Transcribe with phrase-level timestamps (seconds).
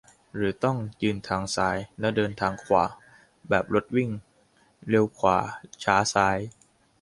[0.35, 2.83] หรือต้อง ยืนทางซ้าย แล้วเดินทางขวา?
[3.49, 4.09] แบบรถวิ่ง
[4.89, 5.37] เร็วขวา-
[5.83, 6.37] ช้าซ้าย?